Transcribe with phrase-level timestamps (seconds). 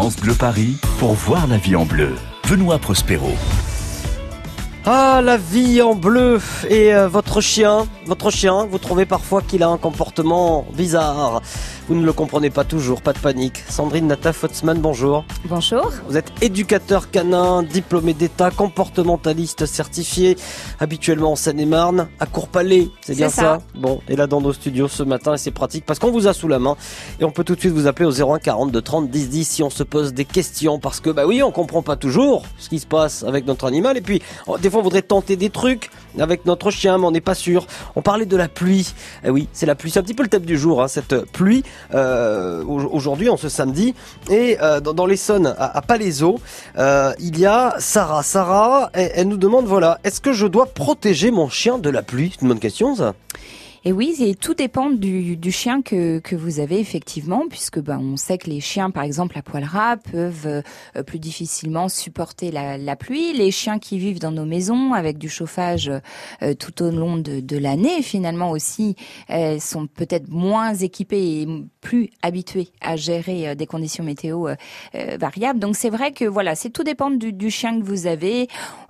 [0.00, 2.14] France Paris pour voir la vie en bleu.
[2.48, 3.34] Benoît Prospero.
[4.86, 9.62] Ah, la vie en bleu et euh, votre chien, votre chien, vous trouvez parfois qu'il
[9.62, 11.42] a un comportement bizarre.
[11.86, 13.62] Vous ne le comprenez pas toujours, pas de panique.
[13.68, 15.24] Sandrine Nata Fotzman, bonjour.
[15.44, 15.92] Bonjour.
[16.08, 20.38] Vous êtes éducateur canin, diplômé d'État, comportementaliste certifié,
[20.78, 23.42] habituellement en Seine-et-Marne, à Courpalais, c'est bien ça.
[23.42, 23.58] ça?
[23.74, 26.32] Bon, et là dans nos studios ce matin, et c'est pratique parce qu'on vous a
[26.32, 26.76] sous la main
[27.20, 29.62] et on peut tout de suite vous appeler au 01 42 30 10 10 si
[29.62, 32.78] on se pose des questions parce que bah oui, on comprend pas toujours ce qui
[32.78, 34.22] se passe avec notre animal et puis
[34.62, 37.66] des on voudrait tenter des trucs avec notre chien mais on n'est pas sûr.
[37.96, 38.92] On parlait de la pluie.
[39.24, 41.14] Eh oui, c'est la pluie, c'est un petit peu le thème du jour, hein, cette
[41.32, 41.62] pluie
[41.94, 43.94] euh, au- aujourd'hui, en ce samedi.
[44.30, 46.40] Et euh, dans, dans l'Essonne, à, à Palaiseau,
[46.78, 48.22] euh, il y a Sarah.
[48.22, 52.02] Sarah, elle, elle nous demande, voilà, est-ce que je dois protéger mon chien de la
[52.02, 52.32] pluie?
[52.34, 53.14] C'est une bonne question, ça.
[53.84, 57.98] Et oui, et tout dépend du, du chien que, que vous avez effectivement, puisque ben,
[57.98, 62.50] on sait que les chiens, par exemple, à poil ras, peuvent euh, plus difficilement supporter
[62.50, 63.32] la, la pluie.
[63.32, 65.90] Les chiens qui vivent dans nos maisons avec du chauffage
[66.42, 68.96] euh, tout au long de, de l'année, finalement aussi,
[69.30, 71.48] euh, sont peut-être moins équipés et
[71.80, 74.56] plus habitués à gérer euh, des conditions météo euh,
[74.94, 75.58] euh, variables.
[75.58, 78.48] Donc c'est vrai que voilà, c'est tout dépend du, du chien que vous avez.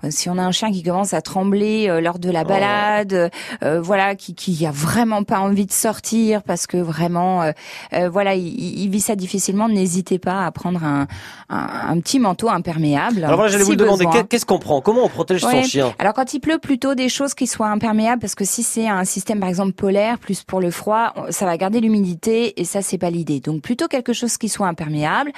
[0.09, 3.31] Si on a un chien qui commence à trembler euh, lors de la balade,
[3.63, 7.53] euh, voilà, qui, qui a vraiment pas envie de sortir parce que vraiment, euh,
[7.93, 9.69] euh, voilà, il, il vit ça difficilement.
[9.69, 11.07] N'hésitez pas à prendre un,
[11.49, 13.25] un, un petit manteau imperméable.
[13.25, 14.81] Alors voilà, j'allais si vous demander, qu'est-ce qu'on prend?
[14.81, 15.95] Comment on protège son chien?
[15.99, 19.05] Alors quand il pleut, plutôt des choses qui soient imperméables, parce que si c'est un
[19.05, 22.99] système par exemple polaire, plus pour le froid, ça va garder l'humidité et ça c'est
[22.99, 23.41] pas l'idée.
[23.41, 25.33] Donc plutôt quelque chose qui soit imperméable,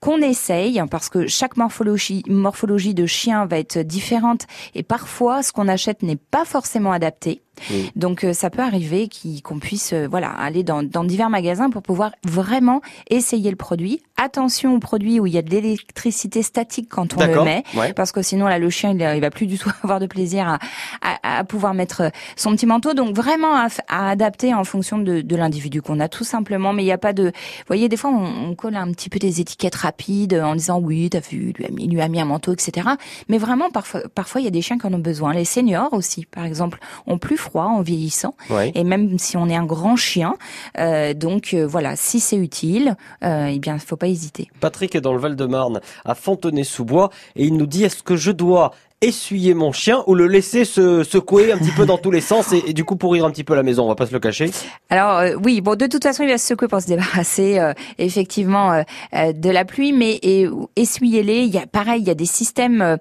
[0.00, 5.52] qu'on essaye, parce que chaque morphologie, morphologie de chien va être différente et parfois ce
[5.52, 7.42] qu'on achète n'est pas forcément adapté.
[7.70, 7.90] Oui.
[7.96, 9.08] Donc euh, ça peut arriver
[9.42, 14.00] qu'on puisse euh, voilà aller dans, dans divers magasins pour pouvoir vraiment essayer le produit.
[14.16, 17.92] Attention aux produits où il y a de l'électricité statique quand on le met Ouais.
[17.92, 20.48] parce que sinon là le chien il, il va plus du tout avoir de plaisir
[20.48, 20.58] à,
[21.02, 23.68] à, à pouvoir mettre euh, son petit manteau donc vraiment à,
[24.10, 27.12] adapter en fonction de, de l'individu qu'on a tout simplement mais il n'y a pas
[27.12, 27.30] de vous
[27.66, 31.08] voyez des fois on, on colle un petit peu des étiquettes rapides en disant oui
[31.10, 32.88] t'as vu lui a mis, lui a mis un manteau etc
[33.28, 35.92] mais vraiment parfois parfois il y a des chiens qui en ont besoin les seniors
[35.92, 38.72] aussi par exemple ont plus froid en vieillissant Ouais.
[38.74, 40.32] et même si on est un grand chien
[40.78, 45.00] euh, donc euh, voilà si c'est utile euh, eh bien faut pas hésiter Patrick est
[45.00, 48.72] dans le Val-de-Marne, à Fontenay-sous-Bois, et il nous dit, est-ce que je dois
[49.04, 52.52] essuyer mon chien ou le laisser se secouer un petit peu dans tous les sens
[52.52, 54.18] et, et du coup pourrir un petit peu la maison, on va pas se le
[54.20, 54.50] cacher.
[54.90, 57.72] Alors euh, oui, bon de toute façon il va se secouer pour se débarrasser euh,
[57.98, 58.82] effectivement euh,
[59.14, 61.42] euh, de la pluie, mais et, essuyez-les.
[61.44, 62.96] Il y a pareil, il y a des systèmes, euh,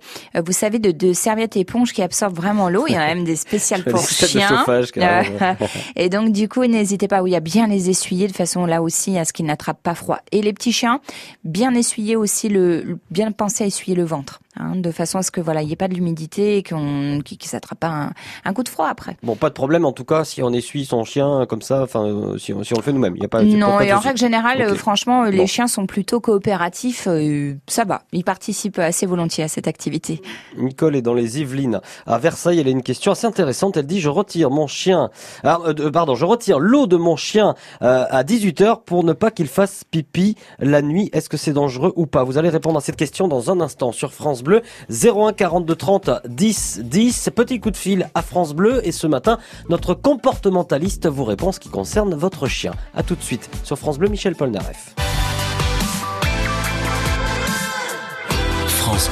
[0.45, 2.85] vous savez, de, de serviettes éponges qui absorbent vraiment l'eau.
[2.87, 4.47] Il y en a même des spéciales pour de chiens.
[4.47, 4.89] chauffage.
[4.97, 5.23] Euh,
[5.95, 9.17] et donc du coup n'hésitez pas, oui, à bien les essuyer de façon là aussi
[9.17, 10.19] à ce qu'ils n'attrapent pas froid.
[10.31, 10.99] Et les petits chiens,
[11.43, 15.23] bien essuyer aussi le, le- bien penser à essuyer le ventre, hein, de façon à
[15.23, 18.11] ce que voilà il n'y ait pas de l'humidité et qu'on qu'ils s'attrapent pas un,
[18.45, 19.17] un coup de froid après.
[19.23, 22.05] Bon, pas de problème en tout cas si on essuie son chien comme ça, enfin
[22.05, 23.93] euh, si on, si on le fait nous-mêmes, il y a pas Non, pas et
[23.93, 25.37] en règle générale, franchement, euh, Bon.
[25.37, 27.07] les chiens sont plutôt coopératifs.
[27.07, 30.21] euh, ça va, ils participent assez volontiers à cette activité.
[30.57, 31.79] Nicole est dans les Yvelines.
[32.05, 33.77] À Versailles, elle a une question assez intéressante.
[33.77, 35.09] Elle dit je retire mon chien,
[35.45, 39.13] euh, de- pardon, je retire l'eau de mon chien euh, à 18 h pour ne
[39.13, 41.09] pas qu'il fasse pipi la nuit.
[41.13, 42.23] Est-ce que c'est dangereux ou pas?
[42.23, 46.09] Vous allez répondre à cette question dans un instant sur France Bleu 01 42 30
[46.25, 47.29] 10 10.
[47.35, 49.39] Petit coup de fil à France Bleu et ce matin,
[49.69, 52.73] notre comportementaliste vous répond ce qui concerne votre chien.
[52.93, 54.93] À tout de suite sur France Bleu, Michel Polnareff.
[58.67, 59.09] France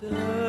[0.00, 0.39] Paris.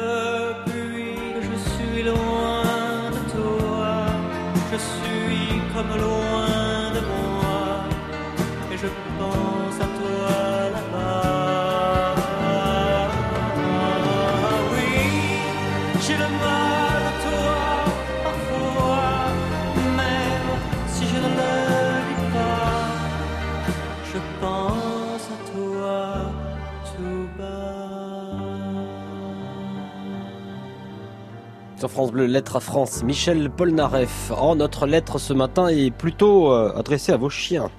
[31.81, 34.31] Sur France Bleu, lettre à France, Michel Polnareff.
[34.39, 37.71] Oh, notre lettre ce matin est plutôt euh, adressée à vos chiens.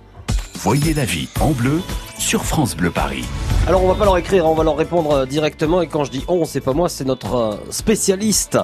[0.55, 1.81] Voyez la vie en bleu
[2.19, 3.25] sur France Bleu Paris.
[3.69, 6.11] Alors on va pas leur écrire, on va leur répondre euh, directement et quand je
[6.11, 8.59] dis on, c'est pas moi, c'est notre euh, spécialiste,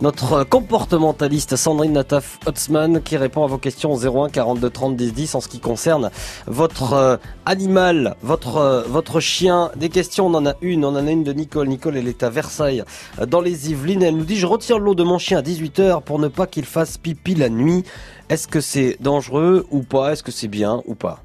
[0.00, 5.34] notre comportementaliste Sandrine Nataf Hotzman qui répond à vos questions 01 42 30 10 10
[5.36, 6.10] en ce qui concerne
[6.48, 7.16] votre euh,
[7.46, 9.70] animal, votre votre chien.
[9.76, 11.68] Des questions, on en a une, on en a une de Nicole.
[11.68, 12.82] Nicole, elle est à Versailles
[13.28, 14.02] dans les Yvelines.
[14.02, 16.64] Elle nous dit je retire l'eau de mon chien à 18h pour ne pas qu'il
[16.64, 17.84] fasse pipi la nuit.
[18.28, 20.12] Est-ce que c'est dangereux ou pas?
[20.12, 21.22] Est-ce que c'est bien ou pas?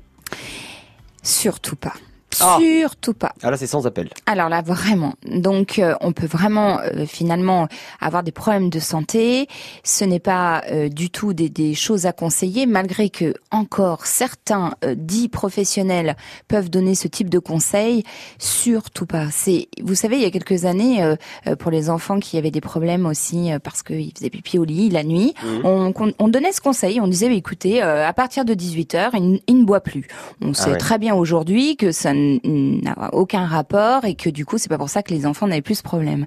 [1.23, 1.93] Surtout pas.
[2.41, 2.57] Ah.
[2.59, 3.33] Surtout pas.
[3.43, 4.09] Ah là, c'est sans appel.
[4.25, 5.13] Alors là, vraiment.
[5.25, 7.67] Donc, euh, on peut vraiment euh, finalement
[7.99, 9.47] avoir des problèmes de santé.
[9.83, 14.73] Ce n'est pas euh, du tout des, des, choses à conseiller, malgré que encore certains
[14.95, 16.15] dits professionnels
[16.47, 18.03] peuvent donner ce type de conseils.
[18.39, 19.27] Surtout pas.
[19.31, 21.15] C'est, vous savez, il y a quelques années,
[21.59, 25.03] pour les enfants qui avaient des problèmes aussi parce qu'ils faisaient pipi au lit la
[25.03, 25.65] nuit, mmh.
[25.65, 27.01] on, on, donnait ce conseil.
[27.01, 30.07] On disait, écoutez, à partir de 18 h il, il, ne boit plus.
[30.41, 32.13] On ah sait très bien aujourd'hui que ça
[32.43, 35.61] n'a aucun rapport et que du coup c'est pas pour ça que les enfants n'avaient
[35.61, 36.25] plus ce problème.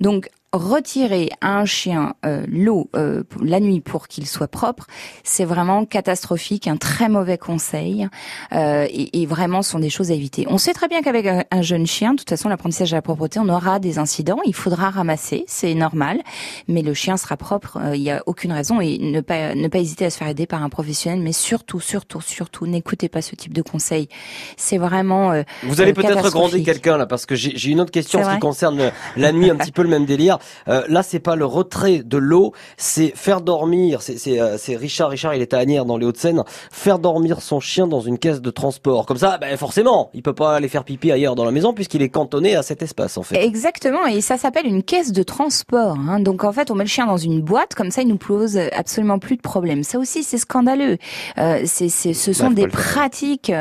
[0.00, 4.86] Donc retirer à un chien euh, l'eau euh, la nuit pour qu'il soit propre,
[5.24, 8.08] c'est vraiment catastrophique, un très mauvais conseil,
[8.52, 10.46] euh, et, et, vraiment ce sont des choses à éviter.
[10.48, 13.02] On sait très bien qu'avec un, un, jeune chien, de toute façon, l'apprentissage à la
[13.02, 16.20] propreté, on aura des incidents, il faudra ramasser, c'est normal,
[16.68, 19.78] mais le chien sera propre, il n'y a aucune raison, et ne pas ne pas
[19.78, 23.34] hésiter à se faire aider par un professionnel, mais surtout, surtout, surtout, n'écoutez pas ce
[23.34, 24.08] type de conseils.
[24.56, 25.32] C'est vraiment
[25.64, 29.32] Vous allez peut-être gronder quelqu'un là, parce que j'ai une autre question qui concerne la
[29.32, 30.38] nuit, un petit peu le même délire.
[30.68, 34.02] Euh, là, c'est pas le retrait de l'eau, c'est faire dormir.
[34.02, 35.10] C'est euh, Richard.
[35.10, 36.42] Richard, il est à Agnières dans les Hauts-de-Seine.
[36.70, 39.06] Faire dormir son chien dans une caisse de transport.
[39.06, 42.02] Comme ça, ben forcément, il peut pas aller faire pipi ailleurs dans la maison puisqu'il
[42.02, 43.36] est cantonné à cet espace en fait.
[43.42, 45.96] Exactement, et ça s'appelle une caisse de transport.
[46.08, 46.20] Hein.
[46.20, 48.58] Donc en fait, on met le chien dans une boîte, comme ça, il nous pose
[48.72, 49.82] absolument plus de problèmes.
[49.82, 50.98] Ça aussi, c'est scandaleux.
[51.38, 53.52] Euh, c'est, ce sont des pratiques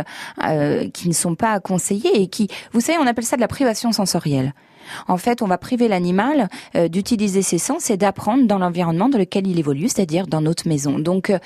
[0.44, 3.48] euh, qui ne sont pas conseillées et qui, vous savez, on appelle ça de la
[3.48, 4.54] privation sensorielle.
[5.08, 9.18] En fait, on va priver l'animal euh, d'utiliser ses sens et d'apprendre dans l'environnement dans
[9.18, 11.00] lequel il évolue, c'est-à-dire dans notre maison.
[11.00, 11.40] Donc, euh,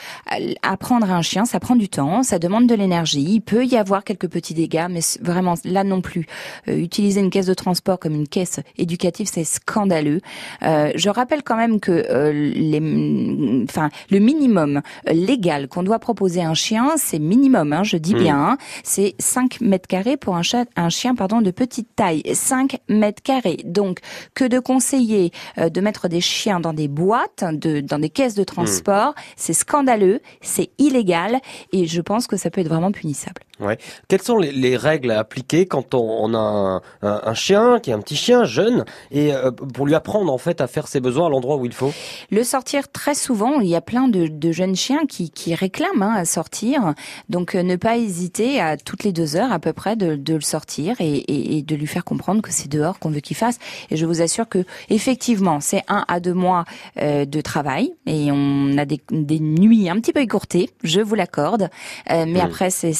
[0.61, 3.23] apprendre un chien, ça prend du temps, ça demande de l'énergie.
[3.23, 6.25] Il peut y avoir quelques petits dégâts, mais vraiment là non plus.
[6.67, 10.21] Euh, utiliser une caisse de transport comme une caisse éducative, c'est scandaleux.
[10.61, 16.53] je rappelle quand même que les, enfin, le minimum légal qu'on doit proposer à un
[16.53, 18.19] chien, c'est minimum, hein, je dis mmh.
[18.19, 22.23] bien, hein, c'est 5 mètres carrés pour un, chat, un chien pardon, de petite taille.
[22.31, 23.21] 5 mètres
[23.65, 23.99] Donc,
[24.33, 28.35] que de conseiller euh, de mettre des chiens dans des boîtes, de, dans des caisses
[28.35, 29.21] de transport, hmm.
[29.35, 31.39] c'est scandaleux, c'est illégal,
[31.71, 33.41] et je pense que ça peut être vraiment punissable.
[33.59, 33.77] Ouais.
[34.07, 38.15] Quelles sont les, règles à appliquer quand on, a un, chien qui est un petit
[38.15, 41.57] chien jeune et euh, pour lui apprendre en fait à faire ses besoins à l'endroit
[41.57, 41.91] où il faut?
[42.29, 46.13] Le sortir très souvent, il y a plein de, jeunes chiens qui, qui réclament hein,
[46.15, 46.93] à sortir,
[47.29, 50.41] donc euh, ne pas hésiter à toutes les deux heures à peu près de, le
[50.41, 53.57] sortir et, et, de lui faire comprendre que c'est dehors qu'on veut qu'il fasse.
[53.89, 56.65] Et je vous assure que effectivement, c'est un à deux mois
[57.01, 61.15] euh, de travail et on a des, des, nuits un petit peu écourtées, je vous
[61.15, 61.69] l'accorde,
[62.09, 62.37] mais mmh.
[62.37, 62.93] après c'est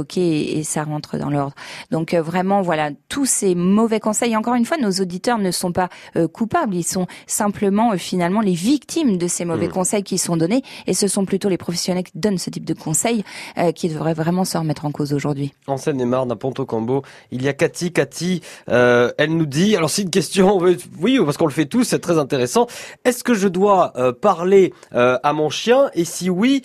[0.00, 1.54] ok et, ça rentre dans l'ordre.
[1.90, 4.36] Donc euh, vraiment, voilà, tous ces mauvais conseils.
[4.36, 8.40] Encore une fois, nos auditeurs ne sont pas euh, coupables, ils sont simplement euh, finalement
[8.40, 9.72] les victimes de ces mauvais mmh.
[9.72, 12.74] conseils qui sont donnés, et ce sont plutôt les professionnels qui donnent ce type de
[12.74, 13.24] conseils
[13.74, 15.52] qui devraient vraiment se remettre en cause aujourd'hui.
[15.66, 17.92] En Seine-et-Marne, à Ponto Combo, il y a Cathy.
[17.92, 20.58] Cathy, elle nous dit, alors c'est une question,
[20.98, 22.66] oui, parce qu'on le fait tous, c'est très intéressant.
[23.04, 26.62] Est-ce que je dois parler à mon chien, et si oui,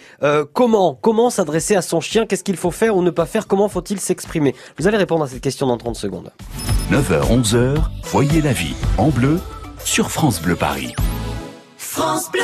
[0.54, 0.98] comment?
[1.02, 2.26] Comment s'adresser à son chien?
[2.26, 4.56] Qu'est-ce qu'il faut faire ou ne pas faire Comment faut-il s'exprimer?
[4.78, 6.32] Vous allez répondre à cette question dans 30 secondes.
[6.92, 9.40] 9h, 11h, voyez la vie en bleu
[9.84, 10.94] sur France Bleu Paris.
[11.78, 12.42] France Bleu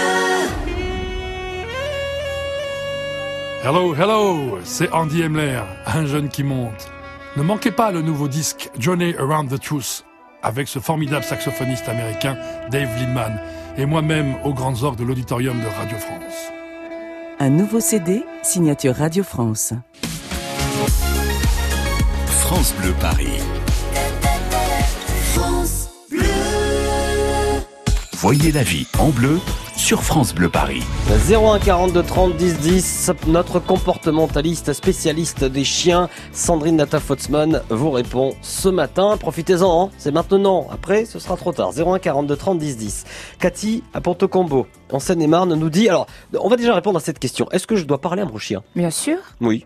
[3.63, 6.89] Hello, hello, c'est Andy Emler, un jeune qui monte.
[7.37, 10.03] Ne manquez pas le nouveau disque Journey Around the Truth
[10.43, 12.37] avec ce formidable saxophoniste américain
[12.71, 13.39] Dave Lindman
[13.77, 16.51] et moi-même aux grandes orgues de l'auditorium de Radio France.
[17.39, 19.73] Un nouveau CD, signature Radio France.
[22.53, 23.39] France Bleu Paris.
[25.33, 26.19] France Bleu.
[28.17, 29.39] Voyez la vie en bleu
[29.77, 30.83] sur France Bleu Paris.
[31.29, 38.35] 01 42 30 10 10, notre comportementaliste spécialiste des chiens, Sandrine Nata Fotzman, vous répond
[38.41, 39.15] ce matin.
[39.15, 39.89] Profitez-en, hein.
[39.97, 40.67] c'est maintenant.
[40.73, 41.71] Après, ce sera trop tard.
[41.71, 43.05] 01 42 30 10 10.
[43.39, 45.87] Cathy à Ponte Combo, en Seine-et-Marne, nous dit.
[45.87, 46.05] Alors,
[46.37, 47.47] on va déjà répondre à cette question.
[47.51, 48.61] Est-ce que je dois parler à mon chien?
[48.75, 49.19] Bien sûr.
[49.39, 49.65] Oui.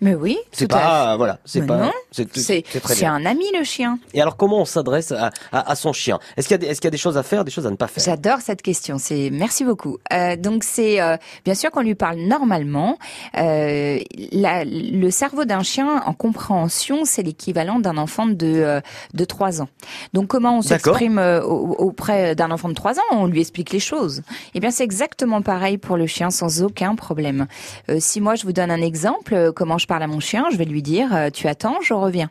[0.00, 3.98] Mais oui, c'est pas voilà, c'est pas c'est un ami le chien.
[4.12, 6.18] Et alors comment on s'adresse à, à, son chien?
[6.36, 7.66] Est-ce qu'il y a des est-ce qu'il y a des choses à faire, des choses
[7.66, 8.04] à ne pas faire?
[8.04, 8.98] J'adore cette question.
[8.98, 9.98] C'est merci beaucoup.
[10.12, 12.98] Euh, donc c'est euh, bien sûr qu'on lui parle normalement.
[13.38, 13.98] Euh,
[14.32, 18.80] la, le cerveau d'un chien en compréhension, c'est l'équivalent d'un enfant de euh,
[19.14, 19.68] de 3 ans.
[20.12, 23.02] Donc comment on s'exprime euh, auprès d'un enfant de 3 ans?
[23.12, 24.22] On lui explique les choses.
[24.54, 27.46] Eh bien c'est exactement pareil pour le chien sans aucun problème.
[27.98, 30.56] si moi je vous donne un exemple, comment je je parle à mon chien, je
[30.56, 32.28] vais lui dire euh, tu attends, je reviens.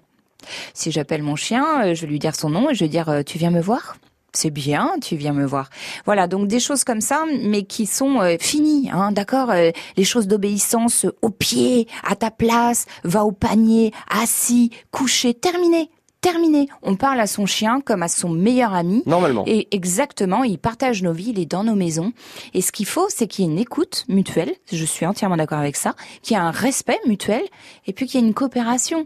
[0.74, 3.08] Si j'appelle mon chien, euh, je vais lui dire son nom et je vais dire
[3.08, 3.96] euh, tu viens me voir?
[4.34, 5.70] C'est bien, tu viens me voir.
[6.04, 11.06] Voilà, donc des choses comme ça, mais qui sont finies, hein, d'accord Les choses d'obéissance
[11.22, 15.90] au pied, à ta place, va au panier, assis, couché, terminé
[16.26, 16.68] terminé.
[16.82, 19.04] On parle à son chien comme à son meilleur ami.
[19.06, 19.44] Normalement.
[19.46, 22.14] Et exactement, il partage nos vies, il est dans nos maisons.
[22.56, 24.56] Et ce qu'il faut, c'est qu'il y ait une écoute mutuelle.
[24.72, 25.94] Je suis entièrement d'accord avec ça.
[26.24, 27.44] Qu'il y ait un respect mutuel.
[27.86, 29.06] Et puis qu'il y ait une coopération.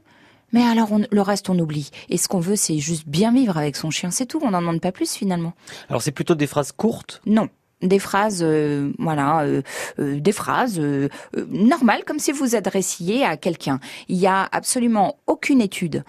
[0.53, 1.91] Mais alors, le reste, on oublie.
[2.07, 4.11] Et ce qu'on veut, c'est juste bien vivre avec son chien.
[4.11, 4.39] C'est tout.
[4.41, 5.53] On n'en demande pas plus, finalement.
[5.89, 7.21] Alors, c'est plutôt des phrases courtes?
[7.25, 7.49] Non.
[7.81, 9.61] Des phrases, euh, voilà, euh,
[9.99, 10.81] euh, des phrases
[11.49, 13.79] normales, comme si vous adressiez à quelqu'un.
[14.07, 16.03] Il y a absolument aucune étude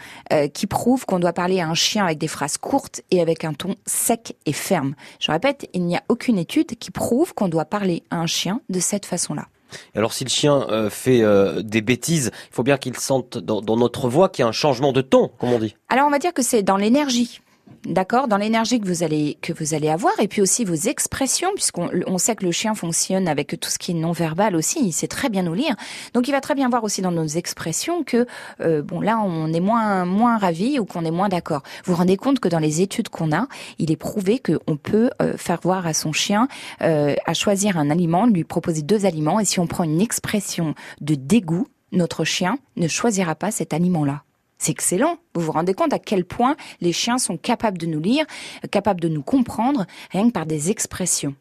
[0.54, 3.52] qui prouve qu'on doit parler à un chien avec des phrases courtes et avec un
[3.52, 4.94] ton sec et ferme.
[5.18, 8.60] Je répète, il n'y a aucune étude qui prouve qu'on doit parler à un chien
[8.68, 9.46] de cette façon-là.
[9.94, 11.22] Alors si le chien fait
[11.62, 14.52] des bêtises, il faut bien qu'il sente dans, dans notre voix qu'il y a un
[14.52, 15.76] changement de ton, comme on dit.
[15.88, 17.40] Alors on va dire que c'est dans l'énergie
[17.84, 21.50] d'accord, dans l'énergie que vous allez que vous allez avoir, et puis aussi vos expressions,
[21.54, 24.80] puisqu'on on sait que le chien fonctionne avec tout ce qui est non verbal aussi,
[24.84, 25.74] il sait très bien nous lire.
[26.14, 28.26] Donc il va très bien voir aussi dans nos expressions que
[28.60, 31.62] euh, bon là on est moins moins ravi ou qu'on est moins d'accord.
[31.84, 33.46] Vous vous rendez compte que dans les études qu'on a,
[33.78, 36.48] il est prouvé qu'on peut euh, faire voir à son chien
[36.82, 40.74] euh, à choisir un aliment, lui proposer deux aliments, et si on prend une expression
[41.00, 44.22] de dégoût, notre chien ne choisira pas cet aliment-là.
[44.60, 45.16] C'est excellent.
[45.34, 48.26] Vous vous rendez compte à quel point les chiens sont capables de nous lire,
[48.70, 51.34] capables de nous comprendre, rien que par des expressions.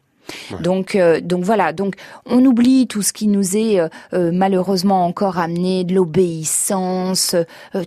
[0.60, 1.74] Donc, euh, donc voilà.
[1.74, 7.36] Donc, on oublie tout ce qui nous est euh, euh, malheureusement encore amené, de l'obéissance,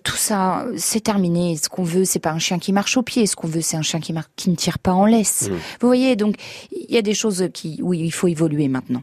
[0.03, 1.57] tout ça, c'est terminé.
[1.57, 3.25] Ce qu'on veut, c'est pas un chien qui marche au pied.
[3.25, 5.49] Ce qu'on veut, c'est un chien qui, qui ne tire pas en laisse.
[5.81, 6.35] Vous voyez, donc
[6.71, 9.01] il y a des choses qui, oui, il faut évoluer maintenant.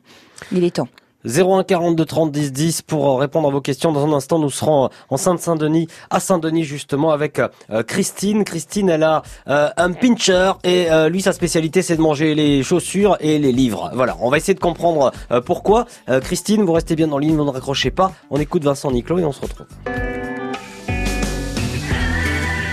[0.52, 0.88] Il est temps.
[1.24, 3.92] 01 42 30 10 10 pour répondre à vos questions.
[3.92, 8.44] Dans un instant, nous serons en Sainte-Saint-Denis, à Saint-Denis justement, avec euh, Christine.
[8.44, 12.62] Christine, elle a euh, un pincher et euh, lui, sa spécialité, c'est de manger les
[12.62, 13.90] chaussures et les livres.
[13.94, 15.12] Voilà, on va essayer de comprendre
[15.44, 15.86] pourquoi.
[16.22, 18.12] Christine, vous restez bien dans ligne, vous ne raccrochez pas.
[18.30, 19.66] On écoute Vincent Niclot et on se retrouve.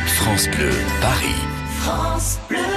[0.06, 0.70] France Bleu,
[1.02, 1.36] Paris.
[1.82, 2.77] France Bleu.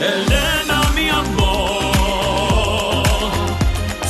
[0.00, 3.04] Elena, mi amor,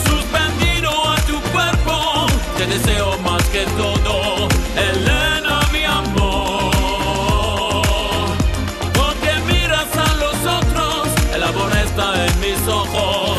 [0.08, 2.26] suspendido a tu cuerpo,
[2.56, 4.48] te deseo más que todo.
[4.76, 7.04] Elena, mi amor,
[8.94, 13.38] porque miras a los otros, el amor está en mis ojos.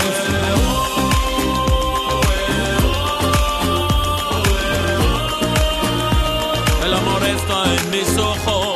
[6.85, 8.75] El amor está en mis ojos.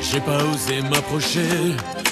[0.00, 1.76] J'ai pas osé m'approcher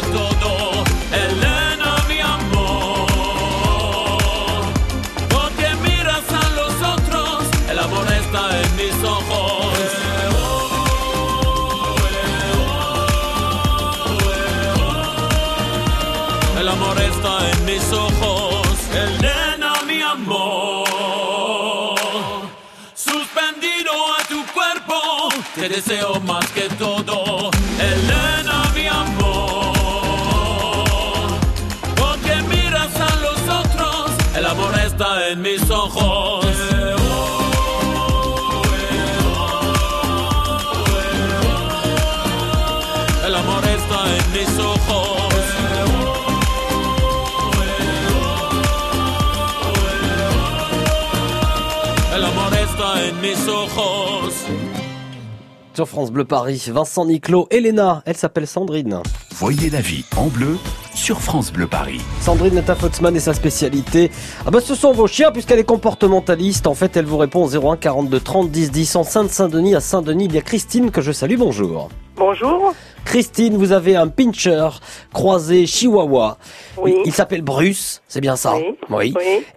[0.00, 3.06] todo, Elena, mi amor.
[5.28, 9.78] Porque miras a los otros, el amor está en mis ojos.
[16.58, 21.58] El amor está en mis ojos, Elena, mi amor.
[22.94, 27.50] Suspendido a tu cuerpo, te deseo más que todo,
[35.02, 36.46] está en mis ojos.
[43.26, 45.42] El amor está en mis ojos.
[52.14, 54.34] El amor está en mis ojos.
[55.74, 59.02] Sur France Bleu Paris, Vincent Niclot, Elena, elle s'appelle Sandrine.
[59.40, 60.58] Voyez la vie en bleu
[60.94, 62.00] sur France Bleu Paris.
[62.20, 64.10] Sandrine Netta-Foxman et sa spécialité.
[64.46, 66.66] Ah bah ce sont vos chiens puisqu'elle est comportementaliste.
[66.66, 69.74] En fait, elle vous répond au 01 42 30 10 10 en Sainte-Saint-Denis.
[69.74, 71.36] À Saint-Denis, il y a Christine que je salue.
[71.36, 71.88] Bonjour.
[72.16, 72.74] Bonjour.
[73.04, 74.68] Christine, vous avez un pincher
[75.12, 76.36] croisé chihuahua.
[76.76, 76.94] Oui.
[77.04, 78.54] Il s'appelle Bruce, c'est bien ça
[78.90, 79.12] Oui.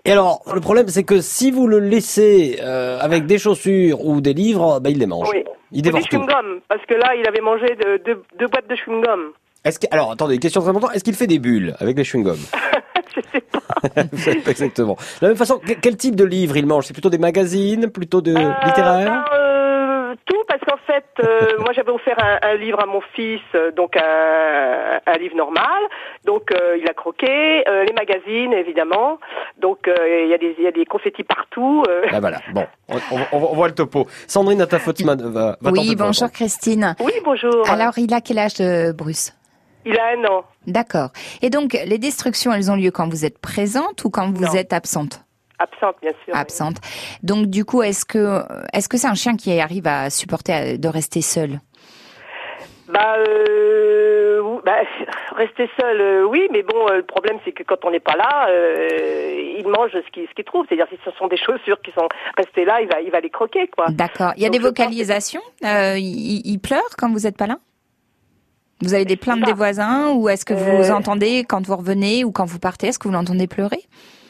[0.05, 4.19] Et alors, le problème, c'est que si vous le laissez euh, avec des chaussures ou
[4.21, 5.29] des livres, bah, il les mange.
[5.31, 5.43] Oui.
[5.71, 6.15] Il dévore des tout.
[6.17, 9.31] chewing-gum, parce que là, il avait mangé de- deux- deux boîtes de chewing-gum.
[9.65, 10.95] Est-ce que, alors, attendez, question très importante.
[10.95, 12.35] Est-ce qu'il fait des bulles avec les chewing-gums
[13.15, 14.03] Je sais pas.
[14.11, 14.93] Vous savez pas Exactement.
[14.93, 16.85] De la même façon, que- quel type de livre il mange?
[16.85, 21.57] C'est plutôt des magazines, plutôt de Euh, littéraire ben, euh, Tout, parce qu'en fait, euh,
[21.59, 25.81] moi j'avais offert un, un livre à mon fils, euh, donc un, un livre normal.
[26.25, 29.19] Donc euh, il a croqué, euh, les magazines évidemment.
[29.61, 31.83] Donc euh, il y a des il y a des confettis partout.
[31.87, 32.01] euh.
[32.11, 34.07] Ah voilà, bon, on, on- on- voit le topo.
[34.27, 36.29] Sandrine Atafotsman va, va Oui, bonjour.
[36.31, 36.95] Christine.
[36.99, 37.69] Oui, bonjour.
[37.69, 38.61] Alors, il a quel âge,
[38.95, 39.33] Bruce?
[39.85, 40.43] Il a un an.
[40.67, 41.09] D'accord.
[41.41, 44.53] Et donc, les destructions, elles ont lieu quand vous êtes présente ou quand vous Non.
[44.53, 45.21] êtes absente?
[45.59, 46.35] Absente, bien sûr.
[46.35, 46.77] Absente.
[47.23, 48.41] Donc, du coup, est-ce que
[48.73, 51.59] est-ce que c'est un chien qui arrive à supporter de rester seul?
[52.87, 54.75] Bah, euh, bah,
[55.35, 58.15] rester seul, euh, oui, mais bon, euh, le problème c'est que quand on n'est pas
[58.15, 58.47] là,
[59.57, 60.65] il mange ce qu'il ce qu'il trouve.
[60.67, 63.29] C'est-à-dire si ce sont des chaussures qui sont restées là, il va il va les
[63.31, 63.85] croquer, quoi.
[63.89, 64.33] D'accord.
[64.37, 65.41] Il y a Donc, des que- vocalisations?
[65.63, 67.57] Il, il pleure quand vous n'êtes pas là?
[68.81, 70.95] Vous avez des plaintes des voisins ou est-ce que vous Euh.
[70.95, 73.81] entendez quand vous revenez ou quand vous partez Est-ce que vous l'entendez pleurer?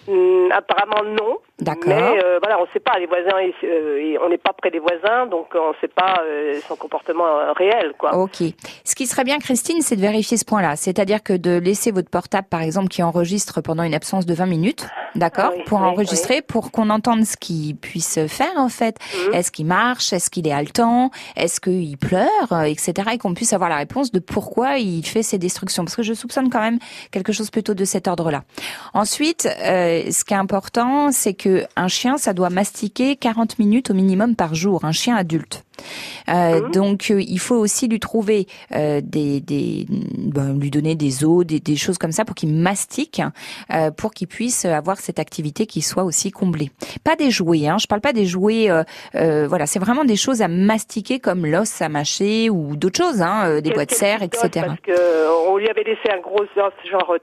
[0.08, 1.38] Hum, apparemment non.
[1.60, 1.84] D'accord.
[1.88, 3.00] Mais euh, voilà, on ne sait pas.
[3.00, 6.60] Les voisins, euh, on n'est pas près des voisins, donc on ne sait pas euh,
[6.68, 8.14] son comportement euh, réel, quoi.
[8.18, 8.44] Ok.
[8.84, 10.76] Ce qui serait bien, Christine, c'est de vérifier ce point-là.
[10.76, 14.48] C'est-à-dire que de laisser votre portable, par exemple, qui enregistre pendant une absence de 20
[14.48, 18.70] minutes, d'accord, Ah oui, pour oui, enregistrer, pour qu'on entende ce qu'il puisse faire, en
[18.70, 18.98] fait.
[19.28, 19.36] Mhm.
[19.36, 20.12] Est-ce qu'il marche?
[20.12, 21.10] Est-ce qu'il est haletant?
[21.38, 22.28] Est-ce qu'il pleure?
[22.52, 22.94] Euh, Etc.
[23.14, 25.86] Et qu'on puisse avoir la réponse de pourquoi il fait ces destructions.
[25.86, 26.80] Parce que je soupçonne quand même
[27.12, 28.44] quelque chose plutôt de cet ordre-là.
[28.94, 31.45] Ensuite, euh, ce qui est important, c'est que
[31.76, 35.66] un chien, ça doit mastiquer 40 minutes au minimum par jour, un chien adulte.
[36.30, 36.72] Euh, Mhm.
[36.72, 41.46] Donc, euh, il faut aussi lui trouver euh, des, des ben, lui donner des os,
[41.46, 43.22] des, des choses comme ça pour qu'il mastique,
[43.98, 46.72] pour qu'il puisse avoir cette activité qui soit aussi comblée.
[47.04, 47.78] Pas des jouets, hein.
[47.80, 48.70] Je parle pas des jouets.
[49.14, 53.62] voilà, c'est vraiment des choses à mastiquer comme l'os à mâcher ou d'autres choses, hein,
[53.62, 54.50] des boîtes quel serre, etc.
[54.54, 57.16] Parce que on lui avait laissé un gros os, genre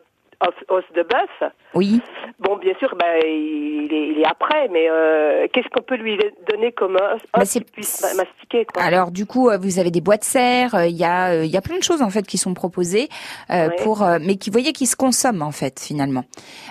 [0.69, 1.51] os, de bœuf.
[1.75, 2.01] Oui.
[2.39, 6.19] Bon, bien sûr, bah, il, est, il est après, mais euh, qu'est-ce qu'on peut lui
[6.51, 8.83] donner comme os, qu'il puisse ma- mastiquer, quoi?
[8.83, 11.51] Alors du coup, euh, vous avez des boîtes serre, euh, il y a euh, il
[11.51, 13.09] y a plein de choses en fait qui sont proposées
[13.51, 16.25] euh, pour mais qui voyez qui se consomment en fait finalement.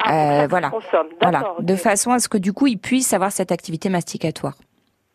[0.04, 0.68] Ah, euh, voilà.
[0.68, 1.08] on consomme.
[1.22, 4.56] Voilà, de façon à ce que du coup, il puisse avoir cette activité masticatoire.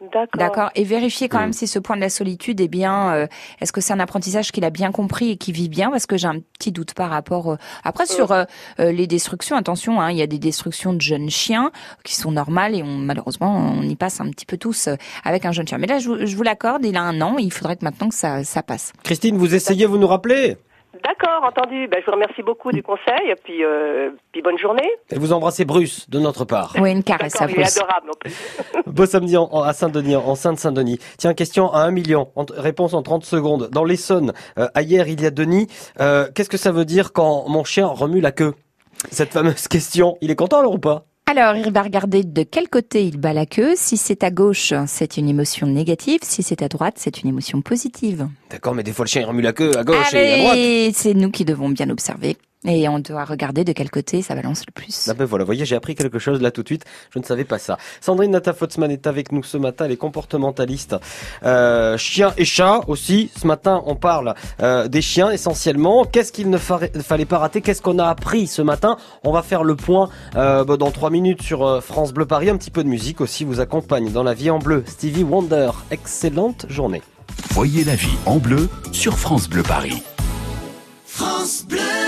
[0.00, 0.26] D'accord.
[0.38, 0.70] D'accord.
[0.74, 3.14] Et vérifier quand même si ce point de la solitude est bien.
[3.14, 3.26] euh,
[3.62, 6.18] Est-ce que c'est un apprentissage qu'il a bien compris et qui vit bien Parce que
[6.18, 7.52] j'ai un petit doute par rapport.
[7.52, 8.44] euh, Après sur euh,
[8.78, 11.70] euh, les destructions, attention, hein, il y a des destructions de jeunes chiens
[12.04, 15.46] qui sont normales et on, malheureusement on y passe un petit peu tous euh, avec
[15.46, 15.78] un jeune chien.
[15.78, 17.37] Mais là, je, vous- je vous l'accorde, il a un an.
[17.38, 18.92] Il faudrait que maintenant que ça, ça passe.
[19.02, 20.59] Christine, vous essayez, vous nous rappelez?
[21.04, 21.88] D'accord, entendu.
[21.88, 24.88] Ben, je vous remercie beaucoup du conseil, puis, euh, puis bonne journée.
[25.11, 26.74] Et vous embrassez Bruce de notre part.
[26.80, 27.76] Oui, une caresse à D'accord, il est Bruce.
[27.78, 28.82] adorable en plus.
[28.87, 30.98] Beau samedi en- en- à Saint-Denis, en Sainte-Saint-Denis.
[31.18, 32.28] Tiens, question à un million.
[32.37, 33.68] En- Réponse en 30 secondes.
[33.72, 35.66] Dans l'Essonne, euh, à hier, il y a Denis.
[36.00, 38.54] Euh, Qu'est-ce que ça veut dire quand mon chien remue la queue?
[39.11, 40.16] Cette fameuse question.
[40.20, 41.04] Il est content alors ou pas?
[41.28, 43.72] Alors, il va regarder de quel côté il bat la queue.
[43.74, 46.20] Si c'est à gauche, c'est une émotion négative.
[46.22, 48.28] Si c'est à droite, c'est une émotion positive.
[48.48, 50.94] D'accord, mais des fois le chien il remue la queue à gauche et à droite.
[50.94, 52.36] C'est nous qui devons bien observer.
[52.66, 55.09] Et on doit regarder de quel côté ça balance le plus.
[55.09, 56.85] Ah ben voilà, vous voyez, j'ai appris quelque chose là tout de suite.
[57.14, 57.79] Je ne savais pas ça.
[58.00, 59.85] Sandrine Nata-Fotzman est avec nous ce matin.
[59.85, 60.96] Elle est comportementaliste.
[61.44, 63.31] Euh, chien et chat aussi.
[63.40, 66.05] Ce matin, on parle euh, des chiens essentiellement.
[66.05, 67.61] Qu'est-ce qu'il ne fa- fallait pas rater?
[67.61, 68.96] Qu'est-ce qu'on a appris ce matin?
[69.22, 72.50] On va faire le point euh, bah, dans trois minutes sur euh, France Bleu Paris.
[72.50, 74.83] Un petit peu de musique aussi vous accompagne dans la vie en bleu.
[74.87, 75.70] Stevie Wonder.
[75.90, 77.02] Excellente journée.
[77.50, 80.02] Voyez la vie en bleu sur France Bleu Paris.
[81.07, 82.06] France Bleu.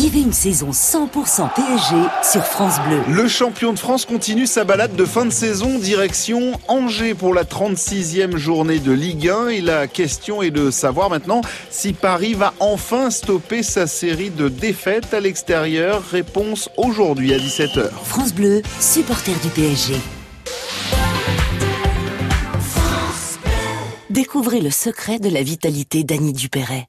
[0.00, 3.02] Vivez une saison 100% PSG sur France Bleu.
[3.14, 7.44] Le champion de France continue sa balade de fin de saison direction Angers pour la
[7.44, 12.54] 36e journée de Ligue 1 et la question est de savoir maintenant si Paris va
[12.60, 16.02] enfin stopper sa série de défaites à l'extérieur.
[16.10, 17.90] Réponse aujourd'hui à 17h.
[18.02, 19.96] France Bleu, supporter du PSG.
[24.08, 26.88] Découvrez le secret de la vitalité d'Annie Dupéret.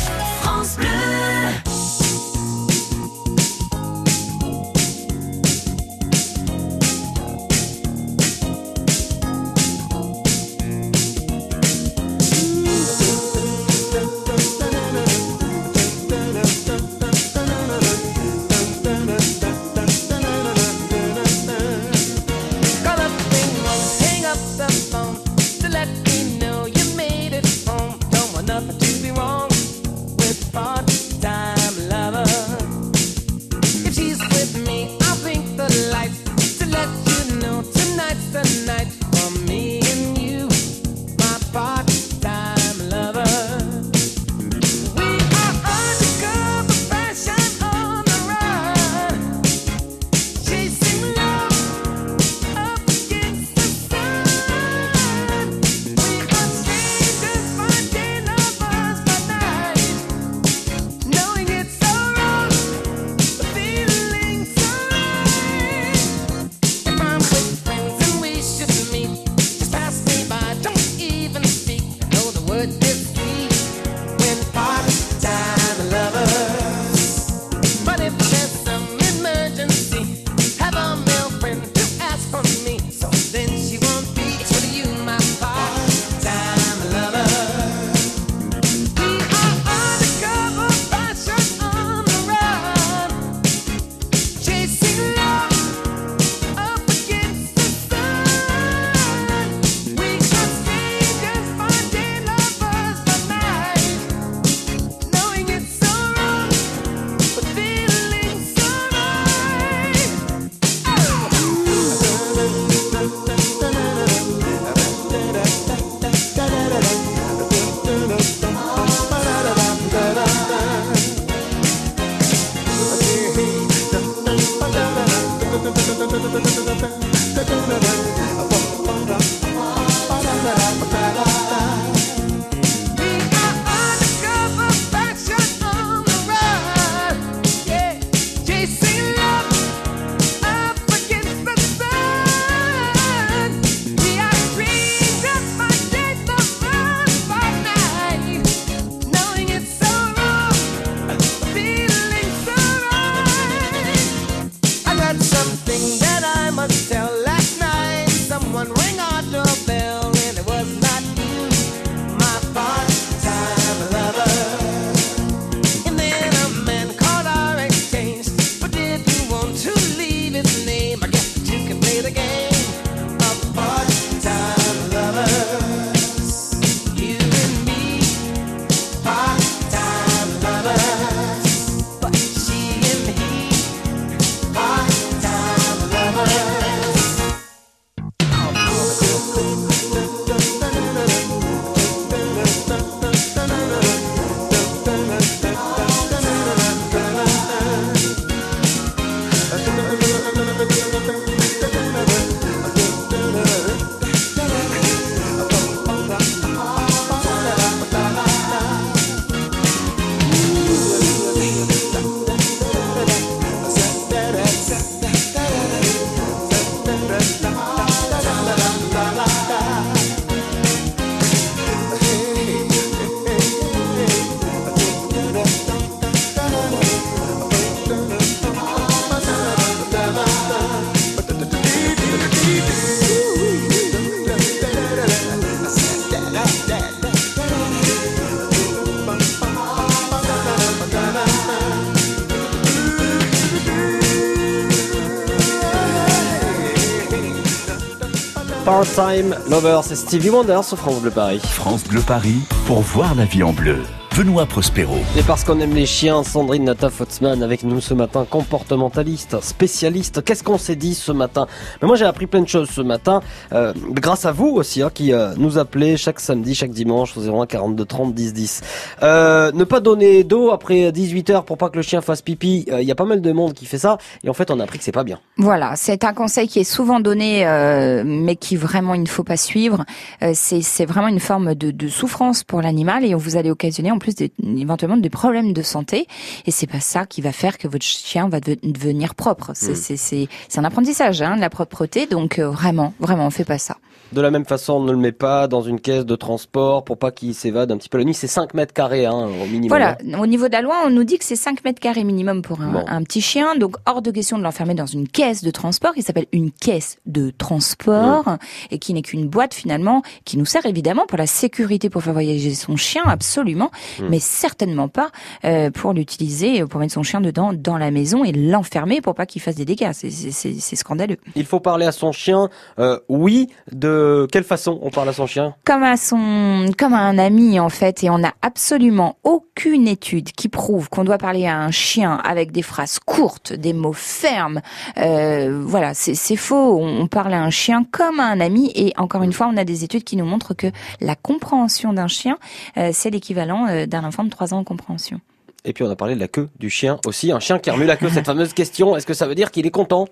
[249.01, 251.39] Part-time Lover, c'est Stevie Wonder sur France Bleu Paris.
[251.43, 253.79] France Bleu Paris pour voir la vie en bleu.
[254.17, 254.97] Benoît Prospero.
[255.17, 260.21] Et parce qu'on aime les chiens, Sandrine Nata Fotzman avec nous ce matin, comportementaliste, spécialiste.
[260.23, 261.47] Qu'est-ce qu'on s'est dit ce matin?
[261.81, 263.21] Mais moi j'ai appris plein de choses ce matin,
[263.53, 267.21] euh, grâce à vous aussi, hein, qui euh, nous appelez chaque samedi, chaque dimanche au
[267.21, 268.61] 01 42 30 10 10.
[269.01, 272.65] Euh, ne pas donner d'eau après 18 heures pour pas que le chien fasse pipi.
[272.69, 274.59] Euh, Il y a pas mal de monde qui fait ça, et en fait on
[274.59, 275.19] a appris que c'est pas bien.
[275.37, 279.23] Voilà, c'est un conseil qui est souvent donné, euh, mais qui vraiment il ne faut
[279.23, 279.85] pas suivre.
[280.21, 283.91] Euh, c'est c'est vraiment une forme de, de souffrance pour l'animal et vous allez occasionner
[283.91, 286.07] en plus des, éventuellement des problèmes de santé.
[286.45, 289.51] Et c'est pas ça qui va faire que votre chien va de- devenir propre.
[289.53, 290.27] C'est Mm.
[290.49, 292.07] c'est un apprentissage, hein, de la propreté.
[292.07, 293.77] Donc euh, vraiment, vraiment, on fait pas ça.
[294.11, 296.97] De la même façon, on ne le met pas dans une caisse de transport pour
[296.97, 298.13] pas qu'il s'évade un petit peu la nuit.
[298.13, 299.69] C'est 5 mètres carrés hein, au minimum.
[299.69, 302.41] Voilà, au niveau de la loi, on nous dit que c'est 5 mètres carrés minimum
[302.41, 302.83] pour un, Bon.
[302.87, 306.01] un petit chien, donc hors de question de l'enfermer dans une caisse de transport qui
[306.01, 308.37] s'appelle une caisse de transport
[308.69, 312.11] et qui n'est qu'une boîte finalement qui nous sert évidemment pour la sécurité pour faire
[312.13, 314.07] voyager son chien, absolument, Mm.
[314.09, 315.09] mais certainement pas
[315.45, 319.25] euh, pour l'utiliser, pour mettre son chien dedans dans la maison et l'enfermer pour pas
[319.25, 319.89] qu'il fasse des dégâts.
[319.93, 321.17] C'est- C'est c'est- c'est scandaleux.
[321.35, 322.49] Il faut parler à son chien.
[322.79, 325.55] Euh, oui, de quelle façon on parle à son chien?
[325.65, 330.31] Comme à son, comme à un ami en fait, et on n'a absolument aucune étude
[330.31, 334.61] qui prouve qu'on doit parler à un chien avec des phrases courtes, des mots fermes.
[334.97, 336.79] Euh, voilà, c'est c'est faux.
[336.79, 339.57] On, on parle à un chien comme à un ami, et encore une fois, on
[339.57, 340.67] a des études qui nous montrent que
[340.99, 342.37] la compréhension d'un chien,
[342.77, 345.19] euh, c'est l'équivalent euh, d'un enfant de 3 ans en compréhension.
[345.63, 347.31] Et puis on a parlé de la queue du chien aussi.
[347.31, 349.65] Un chien qui remue la queue, cette fameuse question, est-ce que ça veut dire qu'il
[349.65, 350.07] est content?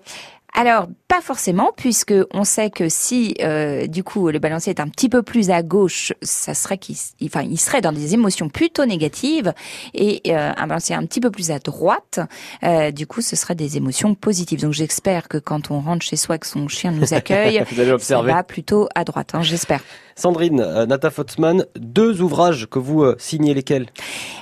[0.54, 4.88] Alors, pas forcément, puisque on sait que si, euh, du coup, le balancier est un
[4.88, 8.84] petit peu plus à gauche, ça serait qu'il, enfin, il serait dans des émotions plutôt
[8.84, 9.52] négatives,
[9.94, 12.20] et euh, un balancier un petit peu plus à droite,
[12.64, 14.60] euh, du coup, ce serait des émotions positives.
[14.60, 17.98] Donc, j'espère que quand on rentre chez soi, que son chien nous accueille, Vous allez
[17.98, 19.30] ça va plutôt à droite.
[19.34, 19.80] Hein, j'espère.
[20.20, 23.86] Sandrine, euh, Nata Fotzman, deux ouvrages que vous euh, signez lesquels?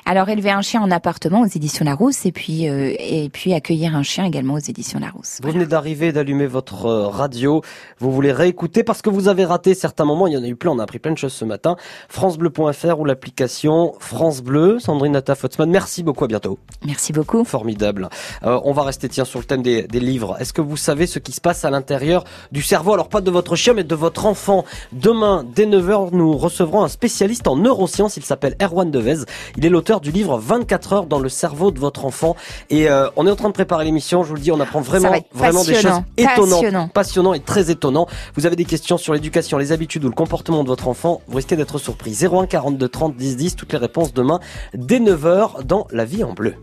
[0.06, 3.94] Alors, élever un chien en appartement aux éditions Larousse, et puis, euh, et puis accueillir
[3.94, 5.38] un chien également aux éditions Larousse.
[5.40, 7.62] Vous venez d'arriver, d'allumer votre euh, radio,
[7.98, 10.56] vous voulez réécouter parce que vous avez raté certains moments, il y en a eu
[10.56, 11.76] plein, on a appris plein de choses ce matin.
[12.08, 14.78] francebleu.fr ou l'application France Bleu.
[14.78, 16.58] Sandrine Nata Fotzman, merci beaucoup, à bientôt.
[16.86, 17.44] Merci beaucoup.
[17.44, 18.08] Formidable.
[18.44, 20.36] Euh, on va rester tiens sur le thème des, des livres.
[20.40, 22.92] Est-ce que vous savez ce qui se passe à l'intérieur du cerveau?
[22.92, 24.64] Alors pas de votre chien mais de votre enfant.
[24.92, 28.16] Demain dès 9h nous recevrons un spécialiste en neurosciences.
[28.16, 29.24] Il s'appelle Erwan Devez.
[29.56, 32.36] Il est l'auteur du livre 24 heures dans le cerveau de votre enfant.
[32.70, 34.22] Et euh, on est en train de préparer l'émission.
[34.22, 35.87] Je vous le dis, on apprend vraiment vraiment des choses
[36.24, 36.88] Passionnant.
[36.88, 38.06] passionnant et très étonnant.
[38.34, 41.20] Vous avez des questions sur l'éducation, les habitudes ou le comportement de votre enfant.
[41.26, 42.16] Vous risquez d'être surpris.
[42.22, 43.56] 01 42 30 10 10.
[43.56, 44.40] Toutes les réponses demain
[44.74, 46.54] dès 9h dans La vie en bleu.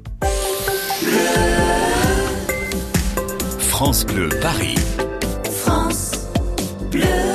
[3.60, 4.76] France Bleu Paris.
[5.44, 6.12] France
[6.92, 7.35] Bleu.